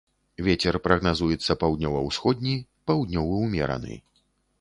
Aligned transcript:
Вецер 0.45 0.75
прагназуецца 0.85 1.55
паўднёва-ўсходні, 1.63 2.55
паўднёвы 2.93 3.35
ўмераны. 3.45 3.99